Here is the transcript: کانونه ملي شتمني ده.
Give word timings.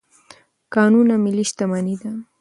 کانونه 0.73 1.15
ملي 1.25 1.43
شتمني 1.49 1.95
ده. 2.01 2.11